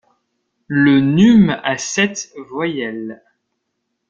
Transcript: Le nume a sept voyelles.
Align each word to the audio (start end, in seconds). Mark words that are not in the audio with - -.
Le 0.65 0.99
nume 0.99 1.61
a 1.63 1.77
sept 1.77 2.31
voyelles. 2.49 3.21